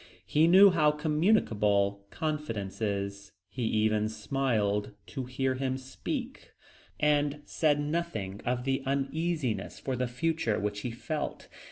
[0.25, 6.53] He knew how communicable confidence is; he even smiled to hear him speak,
[6.99, 11.47] and said nothing of the uneasiness for the future which he felt.